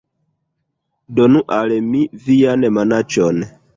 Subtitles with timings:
[1.19, 3.45] Donu al mi vian manaĉon